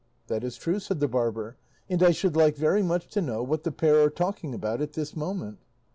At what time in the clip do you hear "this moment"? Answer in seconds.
4.93-5.59